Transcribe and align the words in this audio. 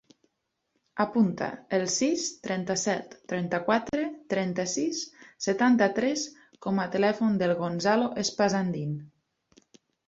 Apunta 1.03 1.49
el 1.77 1.85
sis, 1.95 2.23
trenta-set, 2.47 3.13
trenta-quatre, 3.33 4.09
trenta-sis, 4.35 5.03
setanta-tres 5.51 6.25
com 6.69 6.83
a 6.87 6.91
telèfon 6.99 7.41
del 7.45 7.59
Gonzalo 7.65 8.11
Espasandin. 8.27 9.01